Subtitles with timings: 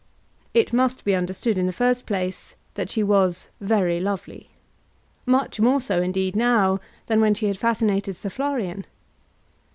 [0.55, 4.49] It must be understood in the first place that she was very lovely;
[5.27, 8.85] much more so, indeed, now than when she had fascinated Sir Florian.